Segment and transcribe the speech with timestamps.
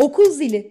[0.00, 0.70] Okul zili.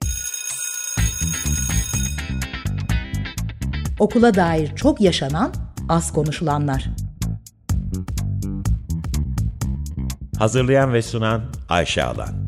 [3.99, 5.53] Okula dair çok yaşanan,
[5.89, 6.89] az konuşulanlar.
[10.39, 12.47] Hazırlayan ve sunan Ayşe Alan.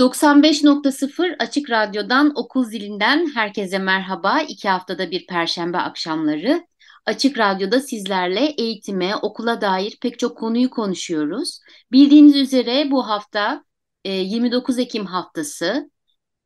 [0.00, 4.40] ...95.0 Açık Radyo'dan Okul Zilinden herkese merhaba.
[4.40, 6.73] İki haftada bir Perşembe akşamları.
[7.06, 11.60] Açık Radyo'da sizlerle eğitime, okula dair pek çok konuyu konuşuyoruz.
[11.92, 13.64] Bildiğiniz üzere bu hafta
[14.04, 15.90] 29 e, Ekim haftası.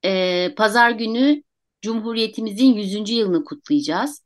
[0.04, 1.42] E, pazar günü
[1.82, 3.12] Cumhuriyetimizin 100.
[3.12, 4.24] yılını kutlayacağız.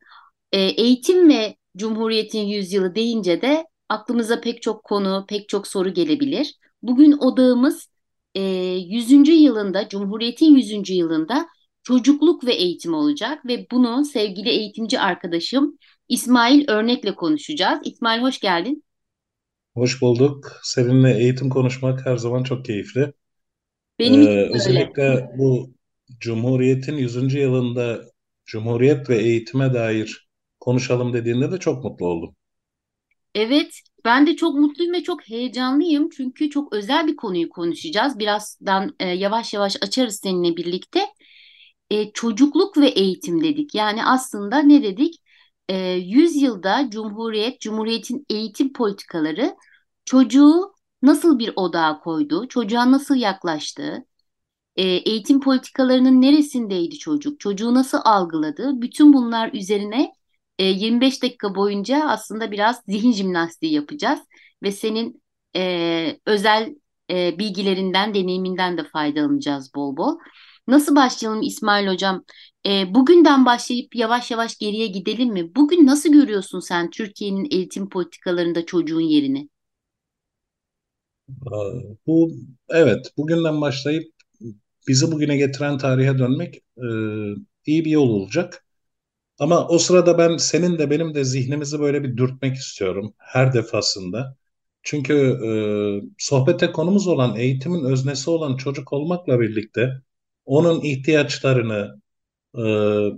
[0.52, 5.94] E, eğitim ve Cumhuriyet'in 100 yılı deyince de aklımıza pek çok konu, pek çok soru
[5.94, 6.54] gelebilir.
[6.82, 7.88] Bugün odağımız
[8.34, 9.32] 100.
[9.32, 10.94] yılında, Cumhuriyet'in 100.
[10.94, 11.48] yılında
[11.82, 15.78] çocukluk ve eğitim olacak ve bunu sevgili eğitimci arkadaşım
[16.12, 17.80] İsmail Örnek'le konuşacağız.
[17.84, 18.84] İsmail hoş geldin.
[19.74, 20.60] Hoş bulduk.
[20.62, 23.12] Seninle eğitim konuşmak her zaman çok keyifli.
[23.98, 25.70] Benim ee, özellikle bu
[26.20, 27.34] Cumhuriyet'in 100.
[27.34, 28.00] yılında
[28.46, 30.28] Cumhuriyet ve eğitime dair
[30.60, 32.36] konuşalım dediğinde de çok mutlu oldum.
[33.34, 36.08] Evet, ben de çok mutluyum ve çok heyecanlıyım.
[36.16, 38.18] Çünkü çok özel bir konuyu konuşacağız.
[38.18, 41.06] Birazdan e, yavaş yavaş açarız seninle birlikte.
[41.90, 43.74] E, çocukluk ve eğitim dedik.
[43.74, 45.21] Yani aslında ne dedik?
[45.68, 49.56] E, 100 yılda Cumhuriyet, Cumhuriyet'in eğitim politikaları
[50.04, 54.04] çocuğu nasıl bir odağa koydu, çocuğa nasıl yaklaştı,
[54.76, 60.12] e, eğitim politikalarının neresindeydi çocuk, çocuğu nasıl algıladı, bütün bunlar üzerine
[60.58, 64.20] e, 25 dakika boyunca aslında biraz zihin jimnastiği yapacağız
[64.62, 65.22] ve senin
[65.56, 66.74] e, özel
[67.10, 70.18] e, bilgilerinden, deneyiminden de faydalanacağız bol bol.
[70.66, 72.24] Nasıl başlayalım İsmail Hocam?
[72.66, 75.54] E, bugünden başlayıp yavaş yavaş geriye gidelim mi?
[75.56, 79.48] Bugün nasıl görüyorsun sen Türkiye'nin eğitim politikalarında çocuğun yerini?
[82.06, 82.30] Bu
[82.70, 84.12] evet bugünden başlayıp
[84.88, 86.86] bizi bugüne getiren tarihe dönmek e,
[87.66, 88.66] iyi bir yol olacak.
[89.40, 94.36] Ama o sırada ben senin de benim de zihnimizi böyle bir dürtmek istiyorum her defasında.
[94.82, 95.50] Çünkü e,
[96.18, 99.90] sohbete konumuz olan eğitimin öznesi olan çocuk olmakla birlikte
[100.52, 102.00] onun ihtiyaçlarını,
[102.54, 102.62] e,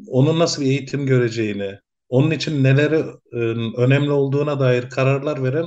[0.09, 1.79] onun nasıl bir eğitim göreceğini,
[2.09, 3.37] onun için neleri e,
[3.83, 5.67] önemli olduğuna dair kararlar veren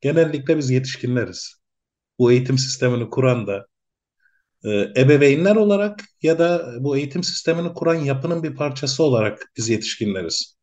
[0.00, 1.56] genellikle biz yetişkinleriz.
[2.18, 3.66] Bu eğitim sistemini kuran da
[4.64, 10.56] e, ebeveynler olarak ya da bu eğitim sistemini kuran yapının bir parçası olarak biz yetişkinleriz.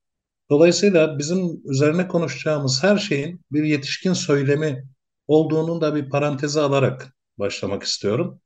[0.50, 4.84] Dolayısıyla bizim üzerine konuşacağımız her şeyin bir yetişkin söylemi
[5.28, 8.42] olduğunu da bir paranteze alarak başlamak istiyorum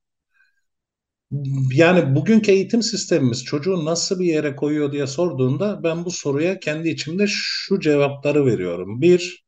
[1.73, 6.89] yani bugünkü eğitim sistemimiz çocuğu nasıl bir yere koyuyor diye sorduğunda ben bu soruya kendi
[6.89, 9.01] içimde şu cevapları veriyorum.
[9.01, 9.45] Bir,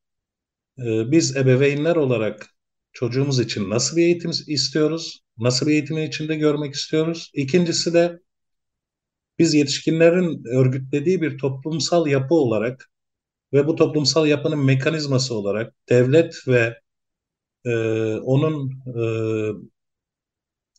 [0.80, 2.48] e, biz ebeveynler olarak
[2.94, 5.20] çocuğumuz için nasıl bir eğitim istiyoruz?
[5.38, 7.32] Nasıl bir eğitimin içinde görmek istiyoruz?
[7.34, 8.20] İkincisi de
[9.40, 12.90] biz yetişkinlerin örgütlediği bir toplumsal yapı olarak
[13.54, 16.76] ve bu toplumsal yapının mekanizması olarak devlet ve
[17.66, 17.72] e,
[18.16, 19.04] onun e,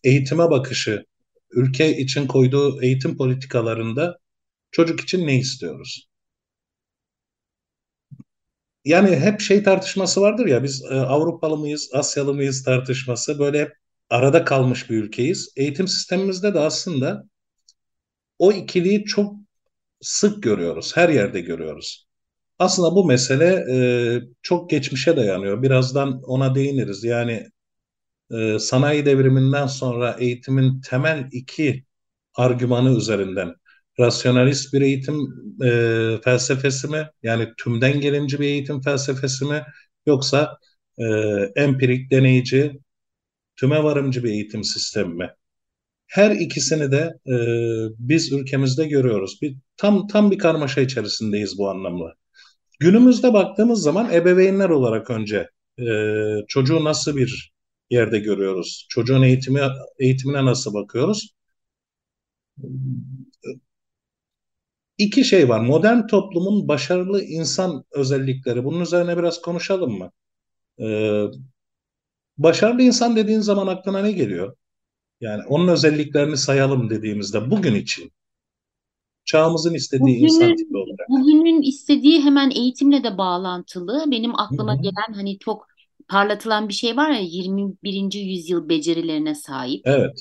[0.05, 1.05] eğitime bakışı,
[1.50, 4.19] ülke için koyduğu eğitim politikalarında
[4.72, 6.09] çocuk için ne istiyoruz?
[8.84, 13.72] Yani hep şey tartışması vardır ya biz e, Avrupalı mıyız, Asyalı mıyız tartışması böyle hep
[14.10, 15.53] arada kalmış bir ülkeyiz.
[15.56, 17.25] Eğitim sistemimizde de aslında
[18.39, 19.37] o ikiliyi çok
[20.00, 22.06] sık görüyoruz, her yerde görüyoruz.
[22.59, 23.77] Aslında bu mesele e,
[24.43, 25.62] çok geçmişe dayanıyor.
[25.62, 27.05] Birazdan ona değiniriz.
[27.05, 27.49] Yani
[28.30, 31.84] e, sanayi devriminden sonra eğitimin temel iki
[32.34, 33.54] argümanı üzerinden
[34.00, 35.16] rasyonalist bir eğitim
[35.64, 35.70] e,
[36.24, 39.62] felsefesi mi yani tümden gelimci bir eğitim felsefesi mi
[40.06, 40.58] yoksa
[40.98, 41.04] e,
[41.56, 42.80] empirik deneyici
[43.56, 45.30] tüme varımcı bir eğitim sistemi mi?
[46.06, 47.34] Her ikisini de e,
[47.98, 49.38] biz ülkemizde görüyoruz.
[49.42, 52.14] Bir, tam tam bir karmaşa içerisindeyiz bu anlamda.
[52.80, 55.48] Günümüzde baktığımız zaman ebeveynler olarak önce
[55.80, 55.84] e,
[56.48, 57.53] çocuğu nasıl bir
[57.91, 58.87] yerde görüyoruz.
[58.89, 59.60] Çocuğun eğitimi
[59.98, 61.34] eğitimine nasıl bakıyoruz?
[64.98, 65.60] İki şey var.
[65.60, 68.65] Modern toplumun başarılı insan özellikleri.
[68.65, 70.10] Bunun üzerine biraz konuşalım mı?
[70.81, 71.25] Ee,
[72.39, 74.57] başarılı insan dediğin zaman aklına ne geliyor?
[75.21, 78.13] Yani onun özelliklerini sayalım dediğimizde bugün için
[79.25, 81.09] çağımızın istediği bugünün, insan tipi olarak.
[81.09, 84.04] Bugünün istediği hemen eğitimle de bağlantılı.
[84.10, 84.83] Benim aklıma Hı-hı.
[84.83, 85.70] gelen hani çok
[86.10, 88.18] parlatılan bir şey var ya 21.
[88.18, 90.21] yüzyıl becerilerine sahip evet.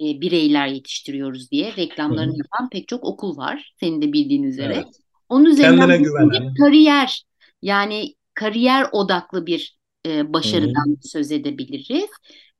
[0.00, 2.38] e, bireyler yetiştiriyoruz diye reklamlarını Hı-hı.
[2.38, 3.74] yapan pek çok okul var.
[3.80, 4.74] Senin de bildiğin üzere.
[4.74, 4.86] Evet.
[5.28, 6.54] Onun üzerinden güvenen.
[6.54, 7.24] kariyer
[7.62, 12.10] yani kariyer odaklı bir e, başarıdan söz edebiliriz.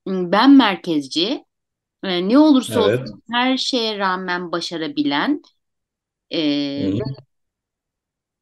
[0.07, 1.45] Ben merkezci,
[2.05, 3.01] e, ne olursa Evet.
[3.01, 5.43] olsun her şeye rağmen başarabilen
[6.31, 6.41] e,
[6.93, 7.03] ve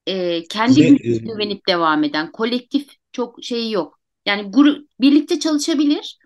[0.07, 3.96] e, kendi gücüne güvenip devam eden, kolektif çok şey yok.
[4.27, 6.19] Yani grup birlikte çalışabilir,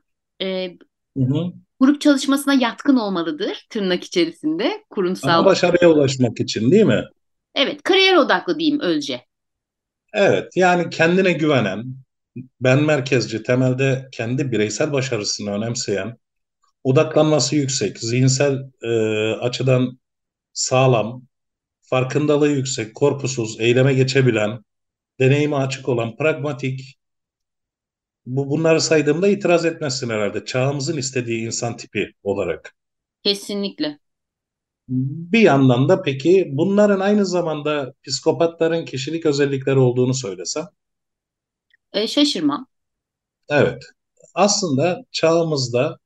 [0.43, 0.70] e,
[1.17, 1.52] Hı hı.
[1.81, 5.44] grup çalışmasına yatkın olmalıdır tırnak içerisinde Ama kurumsal.
[5.44, 7.05] başarıya ulaşmak için değil mi?
[7.55, 9.25] Evet, kariyer odaklı diyeyim Özce.
[10.14, 11.85] Evet, yani kendine güvenen,
[12.61, 16.17] ben merkezci, temelde kendi bireysel başarısını önemseyen,
[16.85, 18.88] odaklanması yüksek, zihinsel e,
[19.35, 20.00] açıdan
[20.52, 21.23] sağlam,
[21.82, 24.61] farkındalığı yüksek, korkusuz, eyleme geçebilen,
[25.20, 27.00] deneyime açık olan, pragmatik,
[28.36, 30.44] bu bunları saydığımda itiraz etmezsin herhalde.
[30.44, 32.74] Çağımızın istediği insan tipi olarak.
[33.22, 33.98] Kesinlikle.
[35.32, 40.64] Bir yandan da peki bunların aynı zamanda psikopatların kişilik özellikleri olduğunu söylesem,
[41.92, 42.66] E, şaşırmam.
[43.48, 43.82] evet.
[44.34, 45.98] Aslında çağımızda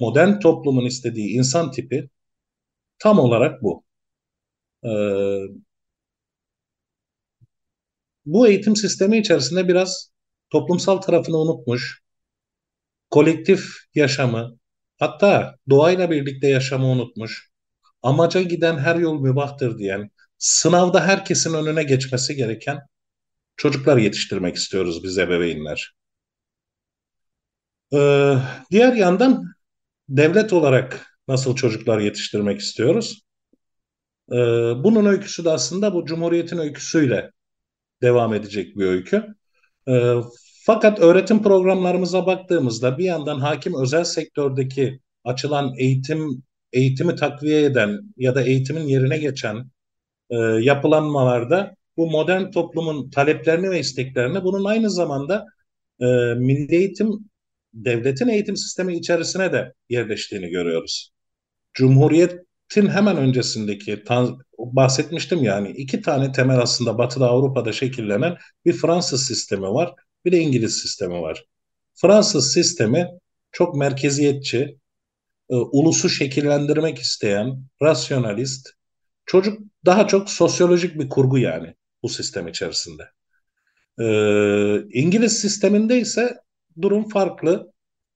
[0.00, 2.10] modern toplumun istediği insan tipi
[3.00, 3.84] tam olarak bu.
[4.84, 4.88] Ee,
[8.26, 10.10] bu eğitim sistemi içerisinde biraz
[10.50, 12.02] toplumsal tarafını unutmuş,
[13.10, 14.58] kolektif yaşamı,
[14.98, 17.50] hatta doğayla birlikte yaşamı unutmuş,
[18.02, 22.78] amaca giden her yol mübahtır diyen, sınavda herkesin önüne geçmesi gereken
[23.56, 25.94] çocuklar yetiştirmek istiyoruz biz ebeveynler.
[27.94, 28.36] Ee,
[28.70, 29.44] diğer yandan
[30.08, 33.22] devlet olarak nasıl çocuklar yetiştirmek istiyoruz?
[34.32, 34.36] Ee,
[34.84, 37.30] bunun öyküsü de aslında bu Cumhuriyet'in öyküsüyle
[38.02, 39.34] devam edecek bir öykü.
[39.88, 40.14] Ee,
[40.66, 46.42] fakat öğretim programlarımıza baktığımızda bir yandan hakim özel sektördeki açılan eğitim
[46.72, 49.70] eğitimi takviye eden ya da eğitimin yerine geçen
[50.30, 55.46] e, yapılanmalarda bu modern toplumun taleplerini ve isteklerini bunun aynı zamanda
[56.00, 57.10] e, milli eğitim
[57.74, 61.10] devletin eğitim sistemi içerisine de yerleştiğini görüyoruz.
[62.68, 64.04] Cumhuriyet'in hemen öncesindeki
[64.58, 70.38] bahsetmiştim yani iki tane temel aslında Batı'da Avrupa'da şekillenen bir Fransız sistemi var, bir de
[70.38, 71.44] İngiliz sistemi var.
[71.94, 73.08] Fransız sistemi
[73.52, 74.78] çok merkeziyetçi,
[75.50, 78.68] e, ulusu şekillendirmek isteyen, rasyonalist,
[79.26, 83.02] çocuk daha çok sosyolojik bir kurgu yani bu sistem içerisinde.
[84.00, 86.36] Ee, İngiliz sisteminde ise
[86.82, 87.72] durum farklı.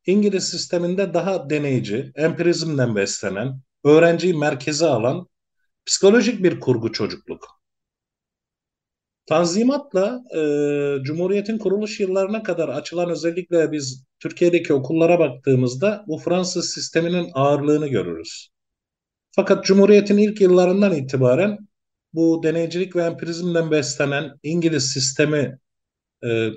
[0.06, 5.26] İngiliz sisteminde daha deneyici, empirizmden beslenen, öğrenciyi merkeze alan
[5.86, 7.60] psikolojik bir kurgu çocukluk.
[9.26, 10.40] Tanzimatla e,
[11.02, 18.48] Cumhuriyet'in kuruluş yıllarına kadar açılan özellikle biz Türkiye'deki okullara baktığımızda bu Fransız sisteminin ağırlığını görürüz.
[19.36, 21.58] Fakat Cumhuriyet'in ilk yıllarından itibaren
[22.12, 25.58] bu deneycilik ve empirizmden beslenen İngiliz sistemi
[26.24, 26.50] e,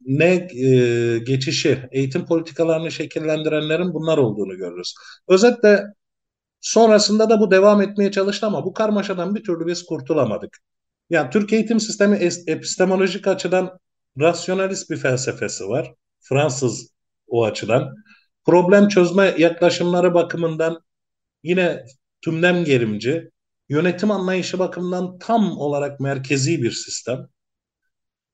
[0.00, 4.94] ne e, geçişi, eğitim politikalarını şekillendirenlerin bunlar olduğunu görürüz.
[5.28, 5.84] Özetle
[6.60, 10.58] sonrasında da bu devam etmeye çalıştı ama bu karmaşadan bir türlü biz kurtulamadık.
[11.10, 12.16] Yani Türk eğitim sistemi
[12.46, 13.78] epistemolojik açıdan
[14.20, 15.94] rasyonalist bir felsefesi var.
[16.20, 16.88] Fransız
[17.26, 17.94] o açıdan.
[18.46, 20.80] Problem çözme yaklaşımları bakımından
[21.42, 21.84] yine
[22.22, 23.30] tümden gerimci,
[23.68, 27.28] yönetim anlayışı bakımından tam olarak merkezi bir sistem.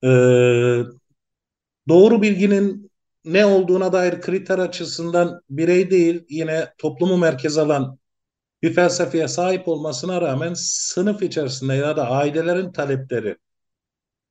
[0.05, 0.83] Ee,
[1.89, 2.91] doğru bilginin
[3.25, 7.99] ne olduğuna dair kriter açısından birey değil yine toplumu merkez alan
[8.65, 13.37] bir felsefeye sahip olmasına rağmen sınıf içerisinde ya da ailelerin talepleri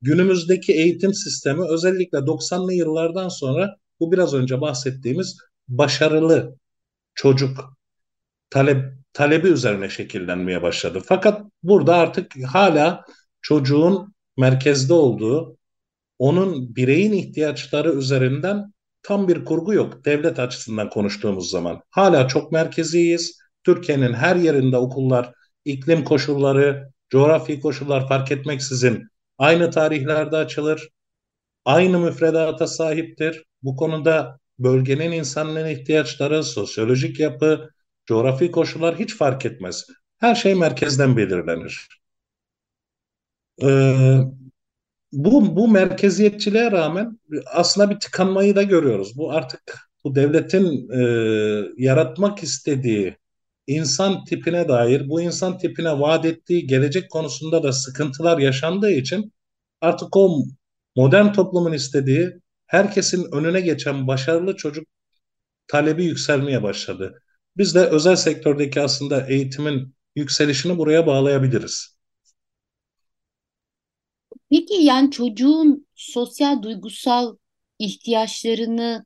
[0.02, 5.38] günümüzdeki eğitim sistemi özellikle 90'lı yıllardan sonra bu biraz önce bahsettiğimiz
[5.68, 6.56] başarılı
[7.16, 7.78] çocuk
[8.50, 11.02] talep talebi üzerine şekillenmeye başladı.
[11.06, 13.06] Fakat burada artık hala
[13.42, 15.58] çocuğun merkezde olduğu,
[16.20, 18.74] onun bireyin ihtiyaçları üzerinden
[19.04, 20.06] tam bir kurgu yok.
[20.06, 23.43] Devlet açısından konuştuğumuz zaman hala çok merkeziyiz.
[23.64, 25.34] Türkiye'nin her yerinde okullar,
[25.66, 30.90] iklim koşulları, coğrafi koşullar fark etmeksizin aynı tarihlerde açılır.
[31.66, 33.44] Aynı müfredata sahiptir.
[33.64, 37.70] Bu konuda bölgenin insanların ihtiyaçları, sosyolojik yapı,
[38.06, 39.86] coğrafi koşullar hiç fark etmez.
[40.20, 41.88] Her şey merkezden belirlenir.
[43.62, 44.18] Ee,
[45.12, 49.18] bu, bu merkeziyetçiliğe rağmen aslında bir tıkanmayı da görüyoruz.
[49.18, 51.02] Bu artık bu devletin e,
[51.78, 53.18] yaratmak istediği
[53.68, 59.34] insan tipine dair, bu insan tipine vaat ettiği gelecek konusunda da sıkıntılar yaşandığı için
[59.82, 60.44] artık o
[60.96, 62.30] modern toplumun istediği
[62.68, 64.88] herkesin önüne geçen başarılı çocuk
[65.68, 67.22] talebi yükselmeye başladı.
[67.58, 71.96] Biz de özel sektördeki aslında eğitimin yükselişini buraya bağlayabiliriz.
[74.52, 77.38] Peki yani çocuğun sosyal duygusal
[77.80, 79.06] ihtiyaçlarını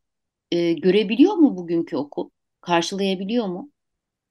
[0.51, 2.29] e, görebiliyor mu bugünkü okul?
[2.61, 3.71] Karşılayabiliyor mu?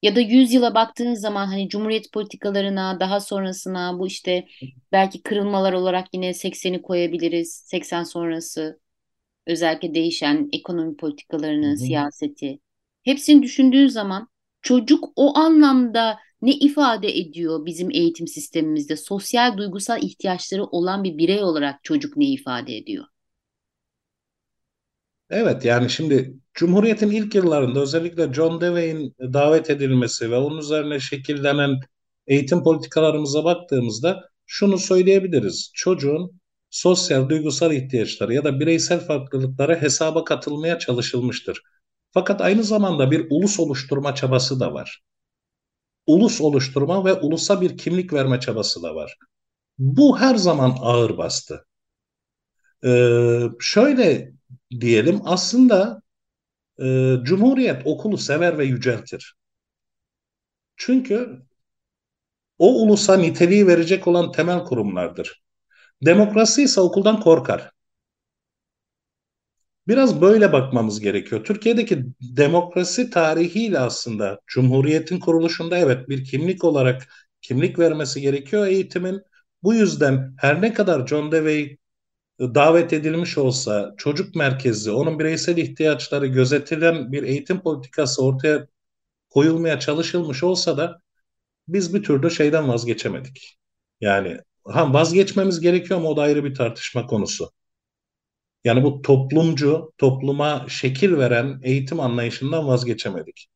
[0.03, 4.47] Ya da 100 yıla baktığınız zaman hani Cumhuriyet politikalarına daha sonrasına bu işte
[4.93, 7.55] belki kırılmalar olarak yine 80'i koyabiliriz.
[7.67, 8.81] 80 sonrası
[9.47, 12.61] özellikle değişen ekonomi politikalarını, siyaseti.
[13.05, 14.29] Hepsini düşündüğün zaman
[14.63, 18.97] çocuk o anlamda ne ifade ediyor bizim eğitim sistemimizde?
[18.97, 23.07] Sosyal duygusal ihtiyaçları olan bir birey olarak çocuk ne ifade ediyor?
[25.31, 31.81] Evet yani şimdi Cumhuriyet'in ilk yıllarında özellikle John Dewey'in davet edilmesi ve onun üzerine şekillenen
[32.27, 35.71] eğitim politikalarımıza baktığımızda şunu söyleyebiliriz.
[35.75, 36.41] Çocuğun
[36.71, 41.63] sosyal, duygusal ihtiyaçları ya da bireysel farklılıkları hesaba katılmaya çalışılmıştır.
[42.11, 45.03] Fakat aynı zamanda bir ulus oluşturma çabası da var.
[46.07, 49.17] Ulus oluşturma ve ulusa bir kimlik verme çabası da var.
[49.79, 51.67] Bu her zaman ağır bastı.
[52.85, 54.36] Ee, şöyle
[54.71, 56.03] diyelim aslında
[56.81, 59.35] e, Cumhuriyet okulu sever ve yüceltir.
[60.77, 61.43] Çünkü
[62.59, 65.43] o ulusa niteliği verecek olan temel kurumlardır.
[66.07, 67.71] Demokrasi ise okuldan korkar.
[69.89, 71.45] Biraz böyle bakmamız gerekiyor.
[71.45, 77.09] Türkiye'deki demokrasi tarihiyle aslında Cumhuriyet'in kuruluşunda evet bir kimlik olarak
[77.41, 79.23] kimlik vermesi gerekiyor eğitimin.
[79.63, 81.79] Bu yüzden her ne kadar John Dewey
[82.41, 88.67] davet edilmiş olsa çocuk merkezli, onun bireysel ihtiyaçları gözetilen bir eğitim politikası ortaya
[89.31, 91.01] koyulmaya çalışılmış olsa da
[91.69, 93.59] biz bir türlü şeyden vazgeçemedik.
[94.01, 97.51] Yani ha vazgeçmemiz gerekiyor ama o da ayrı bir tartışma konusu.
[98.65, 103.49] Yani bu toplumcu, topluma şekil veren eğitim anlayışından vazgeçemedik.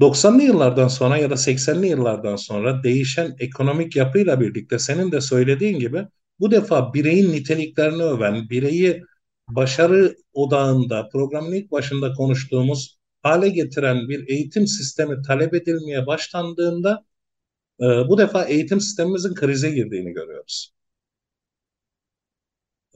[0.00, 5.78] 90'lı yıllardan sonra ya da 80'li yıllardan sonra değişen ekonomik yapıyla birlikte senin de söylediğin
[5.78, 6.06] gibi
[6.40, 9.02] bu defa bireyin niteliklerini öven, bireyi
[9.48, 17.04] başarı odağında programın ilk başında konuştuğumuz hale getiren bir eğitim sistemi talep edilmeye başlandığında
[17.80, 20.72] e, bu defa eğitim sistemimizin krize girdiğini görüyoruz.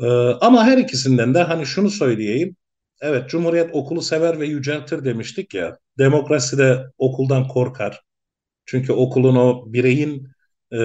[0.00, 0.06] E,
[0.40, 2.56] ama her ikisinden de hani şunu söyleyeyim.
[3.00, 5.78] Evet Cumhuriyet okulu sever ve yüceltir demiştik ya.
[5.98, 8.00] Demokrasi de okuldan korkar.
[8.66, 10.28] Çünkü okulun o bireyin
[10.72, 10.78] e,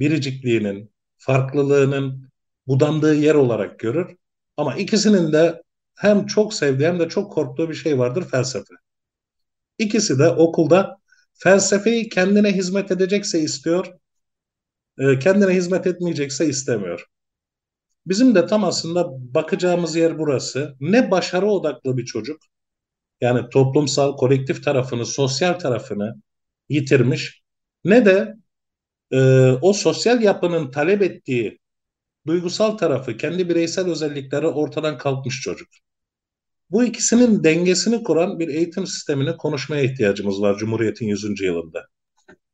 [0.00, 0.89] biricikliğinin,
[1.20, 2.30] farklılığının
[2.66, 4.16] budandığı yer olarak görür.
[4.56, 5.62] Ama ikisinin de
[5.96, 8.74] hem çok sevdiği hem de çok korktuğu bir şey vardır felsefe.
[9.78, 10.96] İkisi de okulda
[11.34, 13.86] felsefeyi kendine hizmet edecekse istiyor,
[14.98, 17.06] e, kendine hizmet etmeyecekse istemiyor.
[18.06, 20.76] Bizim de tam aslında bakacağımız yer burası.
[20.80, 22.42] Ne başarı odaklı bir çocuk,
[23.20, 26.14] yani toplumsal, kolektif tarafını, sosyal tarafını
[26.68, 27.42] yitirmiş,
[27.84, 28.36] ne de
[29.12, 31.58] e, o sosyal yapının talep ettiği
[32.26, 35.68] duygusal tarafı, kendi bireysel özellikleri ortadan kalkmış çocuk.
[36.70, 41.40] Bu ikisinin dengesini kuran bir eğitim sistemini konuşmaya ihtiyacımız var Cumhuriyet'in 100.
[41.40, 41.86] yılında.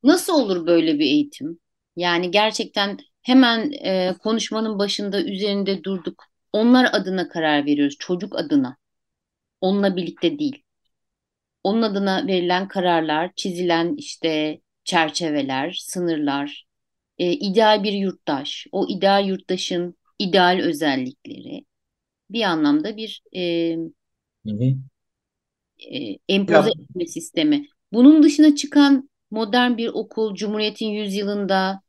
[0.02, 1.58] Nasıl olur böyle bir eğitim?
[1.96, 6.24] Yani gerçekten hemen e, konuşmanın başında üzerinde durduk.
[6.52, 8.76] Onlar adına karar veriyoruz, çocuk adına.
[9.60, 10.62] Onunla birlikte değil.
[11.62, 16.66] Onun adına verilen kararlar, çizilen işte çerçeveler, sınırlar,
[17.18, 21.66] e, ideal bir yurttaş, o ideal yurttaşın ideal özellikleri
[22.30, 23.76] bir anlamda bir e,
[24.46, 24.76] Hı hı.
[25.78, 27.66] e, empoze Ya, etme sistemi.
[27.92, 31.80] Bunun dışına çıkan modern bir okul, Cumhuriyet'in yüzyılında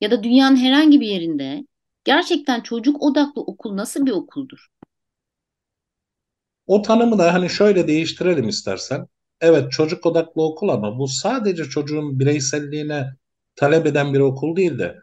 [0.00, 1.66] ya da dünyanın herhangi bir yerinde
[2.04, 4.68] gerçekten çocuk odaklı okul nasıl bir okuldur?
[6.66, 9.06] o tanımı da hani şöyle değiştirelim istersen.
[9.42, 13.16] Evet çocuk odaklı okul ama bu sadece çocuğun bireyselliğine
[13.56, 14.96] talep eden bir okul değil de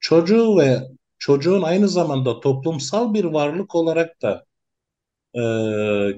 [0.00, 0.80] çocuğu ve
[1.18, 4.44] çocuğun aynı zamanda toplumsal bir varlık olarak da
[5.34, 5.42] e,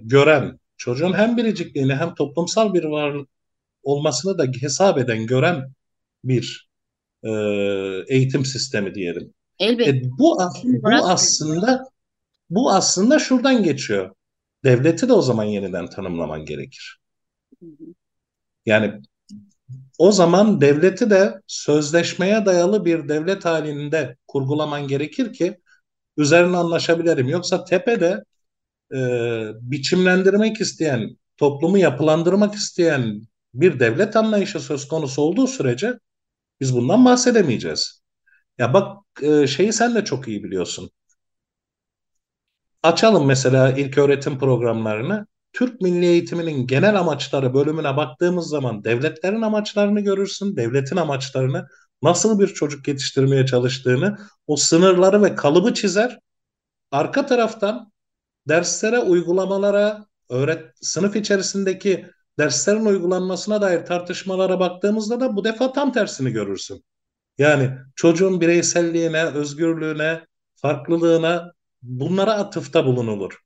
[0.02, 3.28] gören, çocuğun hem biricikliğini hem toplumsal bir varlık
[3.82, 5.72] olmasını da hesap eden, gören
[6.24, 6.68] bir
[7.22, 7.30] e,
[8.08, 9.34] eğitim sistemi diyelim.
[9.58, 9.90] Elbette.
[9.90, 10.38] E, bu
[10.82, 11.84] bu aslında
[12.50, 14.14] bu aslında şuradan geçiyor.
[14.64, 17.03] Devleti de o zaman yeniden tanımlaman gerekir.
[18.66, 19.00] Yani
[19.98, 25.60] o zaman devleti de sözleşmeye dayalı bir devlet halinde kurgulaman gerekir ki
[26.16, 27.28] üzerine anlaşabilirim.
[27.28, 28.24] Yoksa tepede
[28.94, 28.98] e,
[29.60, 33.22] biçimlendirmek isteyen, toplumu yapılandırmak isteyen
[33.54, 35.98] bir devlet anlayışı söz konusu olduğu sürece
[36.60, 38.02] biz bundan bahsedemeyeceğiz.
[38.58, 40.90] Ya bak e, şeyi sen de çok iyi biliyorsun.
[42.82, 45.26] Açalım mesela ilk öğretim programlarını.
[45.54, 51.68] Türk Milli Eğitiminin genel amaçları bölümüne baktığımız zaman devletlerin amaçlarını görürsün, devletin amaçlarını,
[52.02, 56.18] nasıl bir çocuk yetiştirmeye çalıştığını, o sınırları ve kalıbı çizer.
[56.90, 57.92] arka taraftan
[58.48, 62.06] derslere, uygulamalara, öğret sınıf içerisindeki
[62.38, 66.84] derslerin uygulanmasına dair tartışmalara baktığımızda da bu defa tam tersini görürsün.
[67.38, 73.44] Yani çocuğun bireyselliğine, özgürlüğüne, farklılığına bunlara atıfta bulunulur.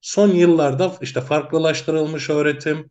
[0.00, 2.90] Son yıllarda işte farklılaştırılmış öğretim,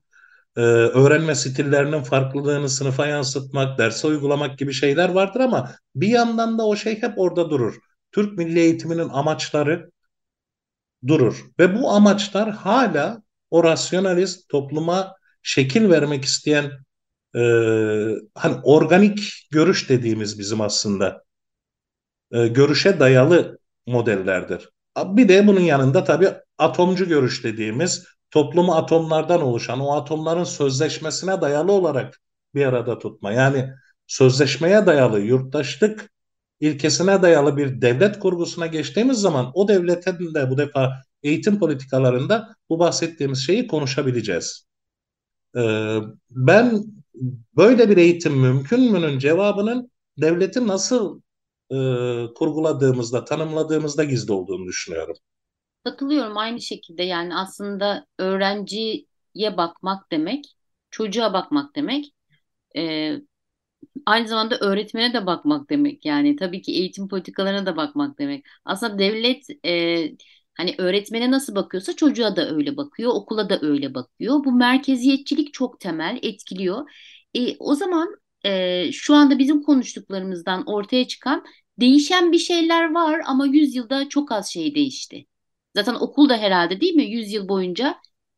[0.57, 6.67] e, öğrenme stillerinin farklılığını sınıfa yansıtmak, derse uygulamak gibi şeyler vardır ama bir yandan da
[6.67, 7.75] o şey hep orada durur.
[8.11, 9.91] Türk milli eğitiminin amaçları
[11.07, 16.71] durur ve bu amaçlar hala o rasyonalist topluma şekil vermek isteyen
[17.35, 17.41] e,
[18.35, 21.23] hani organik görüş dediğimiz bizim aslında
[22.31, 24.69] e, görüşe dayalı modellerdir.
[25.05, 31.71] Bir de bunun yanında tabii atomcu görüş dediğimiz toplumu atomlardan oluşan o atomların sözleşmesine dayalı
[31.71, 32.21] olarak
[32.55, 33.31] bir arada tutma.
[33.31, 33.69] Yani
[34.07, 36.11] sözleşmeye dayalı yurttaşlık
[36.59, 40.91] ilkesine dayalı bir devlet kurgusuna geçtiğimiz zaman o devletin de bu defa
[41.23, 44.65] eğitim politikalarında bu bahsettiğimiz şeyi konuşabileceğiz.
[45.57, 45.97] Ee,
[46.29, 46.83] ben
[47.57, 51.21] böyle bir eğitim mümkün mü'nün cevabının devleti nasıl
[51.71, 51.75] e,
[52.35, 55.15] kurguladığımızda, tanımladığımızda gizli olduğunu düşünüyorum.
[55.83, 60.45] Katılıyorum aynı şekilde yani aslında öğrenciye bakmak demek,
[60.91, 62.05] çocuğa bakmak demek,
[62.77, 63.13] e,
[64.05, 68.45] aynı zamanda öğretmene de bakmak demek yani tabii ki eğitim politikalarına da bakmak demek.
[68.65, 70.11] Aslında devlet e,
[70.57, 74.43] hani öğretmene nasıl bakıyorsa çocuğa da öyle bakıyor, okula da öyle bakıyor.
[74.45, 76.91] Bu merkeziyetçilik çok temel etkiliyor.
[77.35, 81.45] E, o zaman e, şu anda bizim konuştuklarımızdan ortaya çıkan
[81.79, 85.25] değişen bir şeyler var ama 100 yılda çok az şey değişti.
[85.79, 87.03] Zaten okul da herhalde değil mi?
[87.03, 87.95] 100 yıl boyunca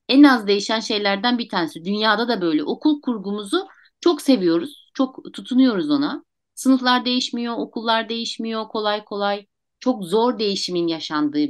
[0.10, 1.86] en az değişen şeylerden bir tanesi.
[1.86, 2.64] Dünyada da böyle.
[2.64, 3.68] Okul kurgumuzu
[4.02, 4.92] çok seviyoruz.
[4.94, 6.24] Çok tutunuyoruz ona.
[6.56, 9.46] Sınıflar değişmiyor, okullar değişmiyor kolay kolay.
[9.80, 11.48] Çok zor değişimin yaşandığı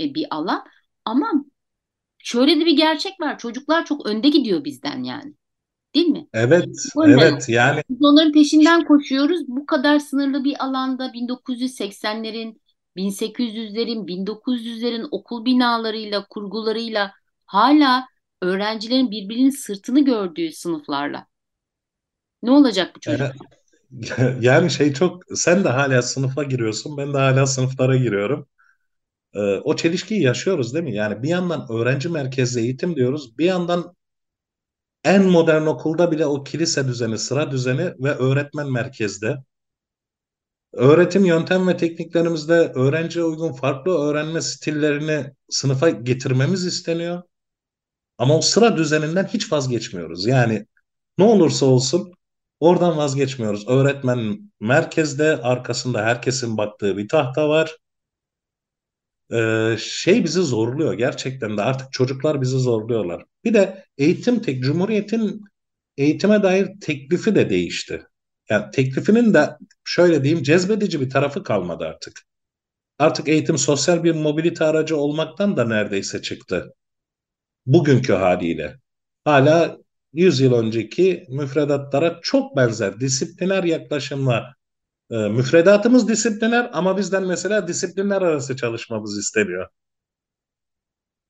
[0.00, 0.64] e, bir alan.
[1.04, 1.44] Ama
[2.18, 3.38] şöyle de bir gerçek var.
[3.38, 5.34] Çocuklar çok önde gidiyor bizden yani.
[5.94, 6.26] Değil mi?
[6.32, 6.66] Evet,
[7.06, 7.82] evet yani.
[7.90, 9.48] Biz onların peşinden koşuyoruz.
[9.48, 12.60] Bu kadar sınırlı bir alanda 1980'lerin
[13.00, 17.12] 1800'lerin, 1900'lerin okul binalarıyla, kurgularıyla
[17.46, 18.06] hala
[18.42, 21.26] öğrencilerin birbirinin sırtını gördüğü sınıflarla.
[22.42, 23.36] Ne olacak bu çocuk?
[24.40, 28.46] Yani şey çok, sen de hala sınıfa giriyorsun, ben de hala sınıflara giriyorum.
[29.34, 30.94] Ee, o çelişkiyi yaşıyoruz değil mi?
[30.96, 33.96] Yani bir yandan öğrenci merkezli eğitim diyoruz, bir yandan
[35.04, 39.36] en modern okulda bile o kilise düzeni, sıra düzeni ve öğretmen merkezde.
[40.72, 47.22] Öğretim yöntem ve tekniklerimizde öğrenciye uygun farklı öğrenme stillerini sınıfa getirmemiz isteniyor.
[48.18, 50.26] Ama o sıra düzeninden hiç vazgeçmiyoruz.
[50.26, 50.66] Yani
[51.18, 52.12] ne olursa olsun
[52.60, 53.68] oradan vazgeçmiyoruz.
[53.68, 57.76] Öğretmen merkezde, arkasında herkesin baktığı bir tahta var.
[59.32, 63.24] Ee, şey bizi zorluyor gerçekten de artık çocuklar bizi zorluyorlar.
[63.44, 65.44] Bir de eğitim tek Cumhuriyet'in
[65.96, 68.02] eğitime dair teklifi de değişti.
[68.50, 72.22] Yani teklifinin de şöyle diyeyim cezbedici bir tarafı kalmadı artık.
[72.98, 76.74] Artık eğitim sosyal bir mobilite aracı olmaktan da neredeyse çıktı.
[77.66, 78.76] Bugünkü haliyle.
[79.24, 79.78] Hala
[80.12, 84.54] 100 yıl önceki müfredatlara çok benzer disipliner yaklaşımla
[85.10, 89.68] e, müfredatımız disipliner ama bizden mesela disiplinler arası çalışmamız isteniyor.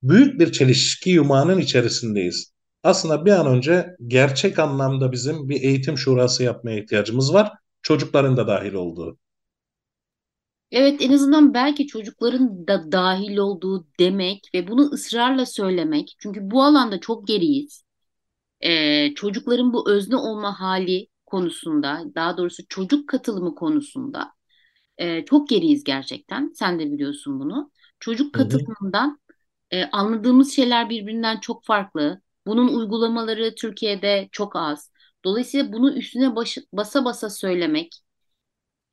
[0.03, 2.50] Büyük bir çelişki yumağının içerisindeyiz
[2.83, 7.51] aslında bir an önce gerçek anlamda bizim bir eğitim şurası yapmaya ihtiyacımız var.
[7.81, 9.17] Çocukların da dahil olduğu.
[10.71, 16.15] Evet en azından belki çocukların da dahil olduğu demek ve bunu ısrarla söylemek.
[16.19, 17.83] Çünkü bu alanda çok geriyiz.
[18.61, 24.33] Ee, çocukların bu özne olma hali konusunda, daha doğrusu çocuk katılımı konusunda
[24.97, 26.51] e, çok geriyiz gerçekten.
[26.55, 27.71] Sen de biliyorsun bunu.
[27.99, 29.19] Çocuk katılımından
[29.71, 32.21] e, anladığımız şeyler birbirinden çok farklı.
[32.45, 34.91] Bunun uygulamaları Türkiye'de çok az.
[35.25, 38.01] Dolayısıyla bunu üstüne baş, basa basa söylemek,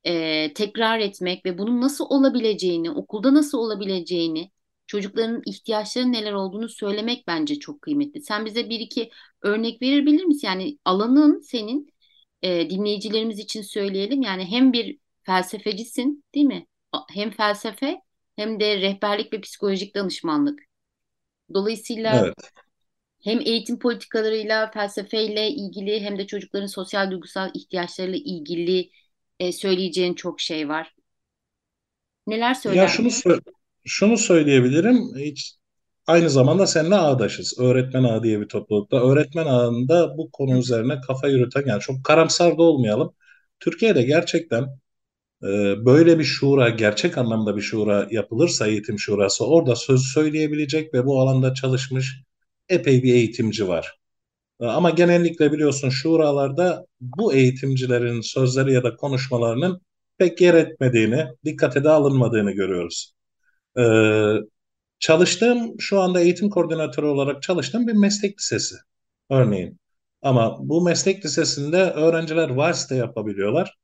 [0.05, 4.51] e, tekrar etmek ve bunun nasıl olabileceğini, okulda nasıl olabileceğini,
[4.87, 8.23] çocukların ihtiyaçları neler olduğunu söylemek bence çok kıymetli.
[8.23, 9.11] Sen bize bir iki
[9.43, 10.47] örnek verir bilir misin?
[10.49, 11.95] Yani alanın senin
[12.43, 14.23] e, dinleyicilerimiz için söyleyelim.
[14.23, 16.67] Yani hem bir felsefecisin değil mi?
[17.11, 18.01] Hem felsefe
[18.37, 20.61] hem de rehberlik ve psikolojik danışmanlık.
[21.55, 22.53] Dolayısıyla evet
[23.25, 28.91] hem eğitim politikalarıyla, felsefeyle ilgili hem de çocukların sosyal duygusal ihtiyaçlarıyla ilgili
[29.41, 30.95] e, söyleyeceğin çok şey var.
[32.27, 32.83] Neler söyler?
[32.83, 33.09] Ya şunu
[33.85, 35.17] şunu söyleyebilirim.
[35.17, 35.55] Hiç
[36.07, 37.59] aynı zamanda seninle ağdaşız.
[37.59, 38.97] Öğretmen ağı diye bir toplulukta.
[38.97, 43.15] Öğretmen ağında bu konu üzerine kafa yürüten yani çok karamsar da olmayalım.
[43.61, 44.63] Türkiye'de gerçekten
[45.43, 45.47] e,
[45.87, 51.21] böyle bir şura, gerçek anlamda bir şura yapılırsa eğitim şurası orada söz söyleyebilecek ve bu
[51.21, 52.23] alanda çalışmış
[52.69, 53.99] epey bir eğitimci var.
[54.61, 59.81] E, ama genellikle biliyorsun şuralarda bu eğitimcilerin sözleri ya da konuşmalarının
[60.19, 63.13] pek yer etmediğini, dikkate de alınmadığını görüyoruz.
[63.79, 64.35] Ee,
[64.99, 68.75] çalıştığım, şu anda eğitim koordinatörü olarak çalıştığım bir meslek lisesi
[69.31, 69.81] örneğin.
[70.23, 73.75] Ama bu meslek lisesinde öğrenciler vals de yapabiliyorlar.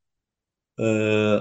[0.78, 0.84] Ee,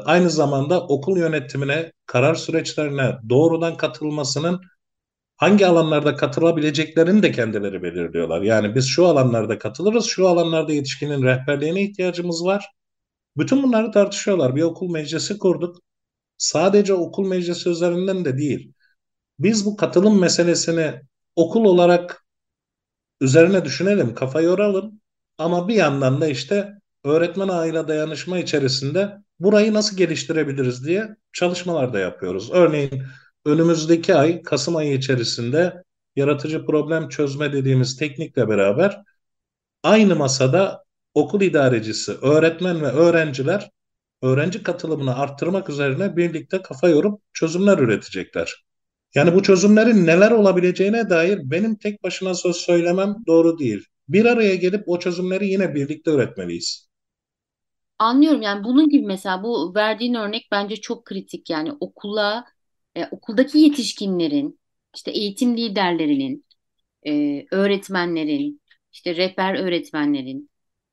[0.06, 4.62] aynı zamanda okul yönetimine, karar süreçlerine doğrudan katılmasının
[5.38, 8.42] hangi alanlarda katılabileceklerini de kendileri belirliyorlar.
[8.42, 12.66] Yani biz şu alanlarda katılırız, şu alanlarda yetişkinin rehberliğine ihtiyacımız var.
[13.38, 14.56] Bütün bunları tartışıyorlar.
[14.56, 15.78] Bir okul meclisi kurduk.
[16.38, 18.74] Sadece okul meclisi üzerinden de değil.
[19.40, 20.94] Biz bu katılım meselesini
[21.36, 22.26] okul olarak
[23.22, 25.02] üzerine düşünelim, kafa yoralım.
[25.38, 32.00] Ama bir yandan da işte öğretmen aile dayanışma içerisinde burayı nasıl geliştirebiliriz diye çalışmalar da
[32.00, 32.52] yapıyoruz.
[32.52, 33.04] Örneğin
[33.46, 35.84] önümüzdeki ay Kasım ayı içerisinde
[36.16, 39.02] yaratıcı problem çözme dediğimiz teknikle beraber
[39.84, 43.70] aynı masada okul idarecisi, öğretmen ve öğrenciler
[44.22, 48.66] öğrenci katılımını arttırmak üzerine birlikte kafa yorup çözümler üretecekler.
[49.16, 53.86] Yani bu çözümlerin neler olabileceğine dair benim tek başına söz söylemem doğru değil.
[54.10, 56.88] Bir araya gelip o çözümleri yine birlikte üretmeliyiz.
[58.00, 62.46] Anlıyorum yani bunun gibi mesela bu verdiğin örnek bence çok kritik yani okula
[62.96, 64.60] e, okuldaki yetişkinlerin
[64.96, 66.46] işte eğitim liderlerinin
[67.08, 68.62] e, öğretmenlerin
[68.94, 70.50] işte rehber öğretmenlerin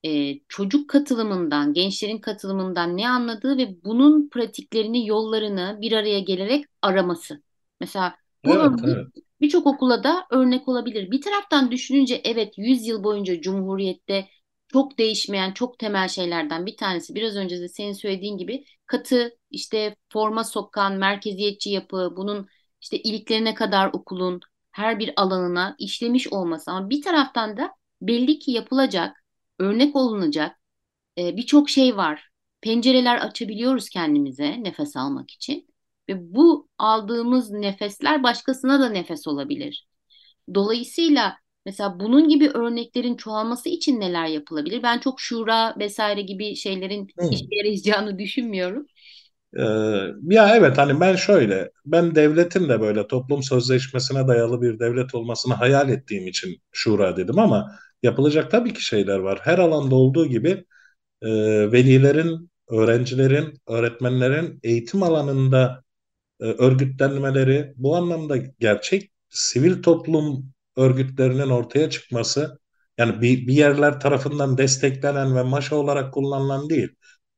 [0.07, 7.43] e, çocuk katılımından gençlerin katılımından ne anladığı ve bunun pratiklerini yollarını bir araya gelerek araması.
[7.81, 9.07] Mesela bu Evet, evet.
[9.41, 11.11] birçok okula da örnek olabilir.
[11.11, 14.29] Bir taraftan düşününce evet 100 yıl boyunca Cumhuriyet'te
[14.69, 19.96] çok değişmeyen, çok temel şeylerden bir tanesi biraz önce de senin söylediğin gibi katı işte
[20.09, 22.48] forma sokan merkeziyetçi yapı, bunun
[22.83, 24.40] işte iliklerine kadar okulun
[24.72, 26.70] her bir alanına işlemiş olması.
[26.70, 27.72] Ama bir taraftan da
[28.03, 29.24] belli ki yapılacak,
[29.59, 30.57] örnek olunacak
[31.18, 32.31] e, birçok şey var.
[32.61, 35.68] Pencereler açabiliyoruz kendimize nefes almak için.
[36.09, 39.88] Ve bu aldığımız nefesler başkasına da nefes olabilir.
[40.55, 44.83] Dolayısıyla mesela bunun gibi örneklerin çoğalması için neler yapılabilir?
[44.83, 47.51] Ben çok şura vesaire gibi şeylerin işe Hı.
[47.51, 48.87] yarayacağını düşünmüyorum.
[49.59, 49.62] Ee,
[50.31, 55.55] ya evet hani ben şöyle ben devletin de böyle toplum sözleşmesine dayalı bir devlet olmasını
[55.55, 59.40] hayal ettiğim için şura dedim ama yapılacak tabii ki şeyler var.
[59.42, 60.49] Her alanda olduğu gibi
[61.23, 61.29] e,
[61.73, 65.85] velilerin, öğrencilerin, öğretmenlerin eğitim alanında
[66.40, 72.59] e, örgütlenmeleri, bu anlamda gerçek sivil toplum örgütlerinin ortaya çıkması,
[72.99, 76.88] yani bir, bir yerler tarafından desteklenen ve maşa olarak kullanılan değil,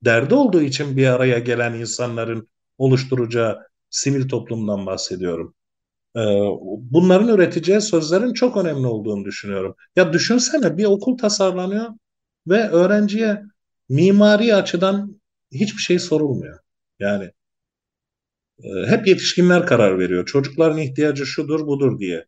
[0.05, 3.59] derdi olduğu için bir araya gelen insanların oluşturacağı
[3.91, 5.55] sivil toplumdan bahsediyorum.
[6.17, 6.21] E,
[6.91, 9.77] bunların üreteceği sözlerin çok önemli olduğunu düşünüyorum.
[9.97, 11.87] Ya düşünsene bir okul tasarlanıyor
[12.49, 13.43] ve öğrenciye
[13.89, 15.21] mimari açıdan
[15.53, 16.59] hiçbir şey sorulmuyor.
[17.01, 17.31] Yani
[18.65, 20.27] e, hep yetişkinler karar veriyor.
[20.27, 22.27] Çocukların ihtiyacı şudur budur diye.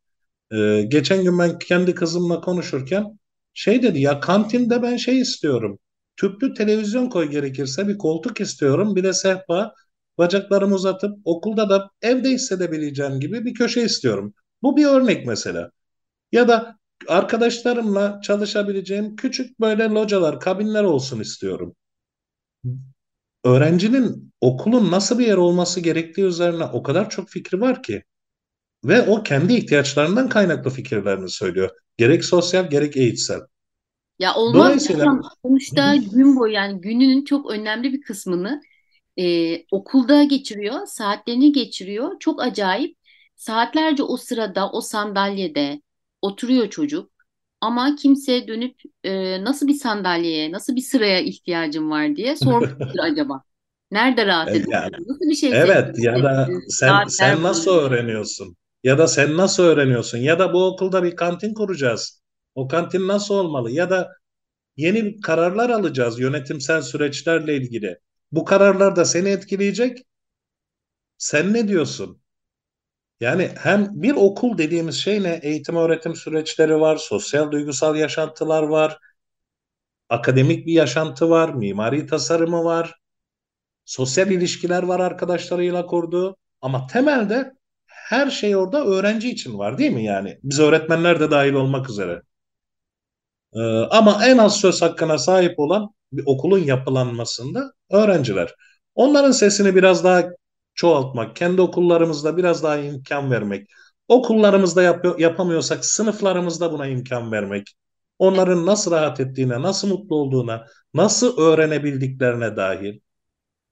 [0.53, 3.19] E, geçen gün ben kendi kızımla konuşurken
[3.55, 5.79] şey dedi ya kantinde ben şey istiyorum.
[6.17, 8.97] Tüplü televizyon koy gerekirse bir koltuk istiyorum.
[8.97, 9.75] Bir de sehpa
[10.19, 14.35] bacaklarımı uzatıp okulda da evde hissedebileceğim gibi bir köşe istiyorum.
[14.63, 15.71] Bu bir örnek mesela.
[16.33, 16.79] Ya da
[17.09, 21.75] arkadaşlarımla çalışabileceğim küçük böyle localar, kabinler olsun istiyorum.
[23.45, 28.05] Öğrencinin okulun nasıl bir yer olması gerektiği üzerine o kadar çok fikri var ki.
[28.85, 31.71] Ve o kendi ihtiyaçlarından kaynaklı fikirlerini söylüyor.
[31.97, 33.41] Gerek sosyal gerek eğitsel.
[34.19, 35.23] Ya olmaz Dolayısıyla hocam?
[35.43, 38.61] Sonuçta gün boyu yani gününün çok önemli bir kısmını
[39.19, 42.19] e, okulda geçiriyor, saatlerini geçiriyor.
[42.21, 42.97] Çok acayip.
[43.37, 45.83] Saatlerce o sırada, o sandalyede
[46.23, 47.11] oturuyor çocuk.
[47.61, 53.43] Ama kimse dönüp e, nasıl bir sandalyeye, nasıl bir sıraya ihtiyacım var diye sormuştur acaba.
[53.91, 55.05] Nerede rahat e, yani, edersin?
[55.09, 58.57] Nasıl bir şey evet ya da sen sen nasıl öğreniyorsun?
[58.85, 60.19] Ya da sen nasıl öğreniyorsun?
[60.19, 62.23] Ya da bu okulda bir kantin kuracağız.
[62.55, 63.71] O kantin nasıl olmalı?
[63.71, 64.13] Ya da
[64.77, 67.99] yeni kararlar alacağız yönetimsel süreçlerle ilgili.
[68.33, 69.99] Bu kararlar da seni etkileyecek.
[71.19, 72.21] Sen ne diyorsun?
[73.21, 75.41] Yani hem bir okul dediğimiz şey ne?
[75.43, 78.99] Eğitim öğretim süreçleri var, sosyal duygusal yaşantılar var,
[80.09, 82.95] akademik bir yaşantı var, mimari tasarımı var,
[83.85, 86.37] sosyal ilişkiler var arkadaşlarıyla kurduğu.
[86.63, 87.53] Ama temelde
[88.05, 90.39] her şey orada öğrenci için var değil mi yani?
[90.43, 92.23] Biz öğretmenler de dahil olmak üzere.
[93.55, 98.55] Ee, ama en az söz hakkına sahip olan bir okulun yapılanmasında öğrenciler.
[98.95, 100.25] Onların sesini biraz daha
[100.75, 103.69] çoğaltmak, kendi okullarımızda biraz daha imkan vermek.
[104.09, 107.75] Okullarımızda yap yapamıyorsak sınıflarımızda buna imkan vermek.
[108.19, 113.01] Onların nasıl rahat ettiğine, nasıl mutlu olduğuna, nasıl öğrenebildiklerine dair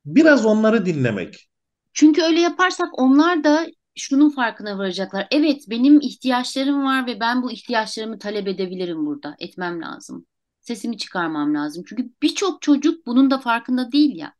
[0.05, 1.49] biraz onları dinlemek.
[1.93, 5.29] Çünkü öyle yaparsak onlar da şunun farkına varacaklar.
[5.31, 9.37] Evet, benim ihtiyaçlarım var ve ben bu ihtiyaçlarımı talep edebilirim burada.
[9.39, 10.27] Etmem lazım.
[10.61, 11.85] Sesimi çıkarmam lazım.
[11.89, 14.35] Çünkü birçok çocuk bunun da farkında değil ya.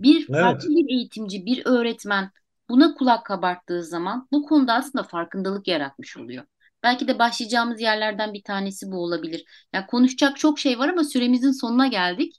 [0.00, 0.40] Bir Evet.
[0.40, 2.30] farklı bir eğitimci, bir öğretmen
[2.68, 6.44] buna kulak kabarttığı zaman bu konuda aslında farkındalık yaratmış oluyor.
[6.82, 9.44] Belki de başlayacağımız yerlerden bir tanesi bu olabilir.
[9.72, 12.36] Yani konuşacak çok şey var ama süremizin sonuna geldik.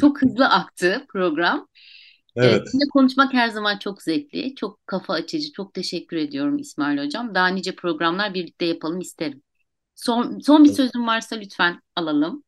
[0.00, 1.68] Çok hızlı aktı program.
[2.36, 2.66] Ee, Evet.
[2.66, 5.52] Sizinle konuşmak her zaman çok zevkli, çok kafa açıcı.
[5.52, 7.34] Çok teşekkür ediyorum İsmail Hocam.
[7.34, 9.42] Daha nice programlar birlikte yapalım isterim.
[9.94, 12.42] Son, son bir sözüm varsa lütfen alalım.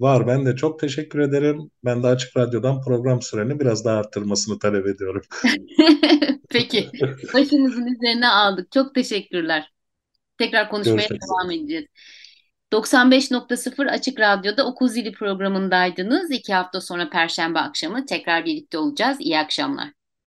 [0.00, 0.26] Var.
[0.26, 1.70] Ben de çok teşekkür ederim.
[1.84, 5.22] Ben de Açık Radyo'dan program süreni biraz daha arttırmasını talep ediyorum.
[6.50, 6.90] Peki,
[7.34, 8.72] başınızın üzerine aldık.
[8.72, 9.72] Çok teşekkürler.
[10.38, 11.86] Tekrar konuşmaya Görüşmek devam edeceğiz.
[12.72, 16.30] 95.0 Açık Radyo'da Okul Zili programındaydınız.
[16.30, 19.20] İki hafta sonra Perşembe akşamı tekrar birlikte olacağız.
[19.20, 19.97] İyi akşamlar.